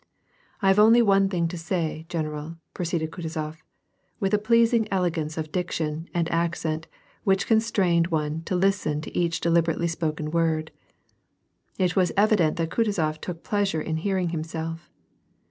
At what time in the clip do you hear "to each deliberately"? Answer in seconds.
9.01-9.85